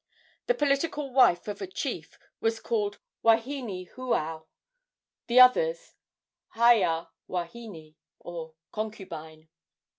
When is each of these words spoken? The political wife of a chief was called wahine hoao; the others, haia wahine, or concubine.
The 0.47 0.55
political 0.55 1.13
wife 1.13 1.47
of 1.47 1.61
a 1.61 1.67
chief 1.67 2.17
was 2.39 2.59
called 2.59 2.97
wahine 3.23 3.85
hoao; 3.91 4.47
the 5.27 5.39
others, 5.39 5.93
haia 6.55 7.05
wahine, 7.27 7.93
or 8.19 8.55
concubine. 8.71 9.49